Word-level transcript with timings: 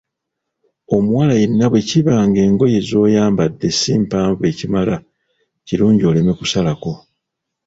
Omuwala 0.95 1.33
yenna 1.41 1.65
bwe 1.71 1.81
kiba 1.89 2.13
ng'engoye 2.27 2.79
z’oyambadde 2.87 3.67
si 3.79 3.91
mpanvu 4.03 4.41
ekimala 4.51 4.95
kirungi 5.65 6.03
oleme 6.09 6.31
kusalako. 6.39 6.93